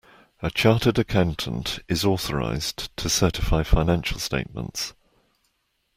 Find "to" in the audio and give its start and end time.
2.97-3.07